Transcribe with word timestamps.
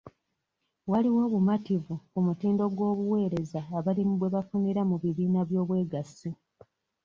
Waliwo 0.91 1.19
obumativu 1.27 1.95
ku 2.11 2.19
mutindo 2.25 2.63
gw'obuweereza 2.75 3.59
abalimi 3.77 4.13
bwe 4.17 4.33
bafunira 4.35 4.81
mu 4.89 4.95
bibiina 5.01 5.41
by'obwegassi. 5.49 6.29